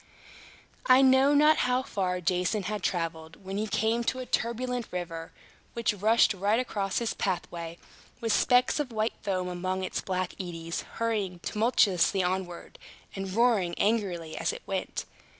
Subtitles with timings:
[0.87, 5.31] I know not how far Jason had traveled, when he came to a turbulent river,
[5.73, 7.77] which rushed right across his pathway,
[8.19, 12.79] with specks of white foam among its black eddies, hurrying tumultuously onward,
[13.15, 15.05] and roaring angrily as it went.